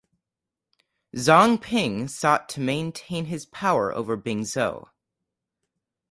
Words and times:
Zhang 1.15 1.61
Ping 1.61 2.07
sought 2.07 2.49
to 2.49 2.59
maintain 2.59 3.25
his 3.25 3.45
power 3.45 3.93
over 3.95 4.17
Bingzhou. 4.17 4.87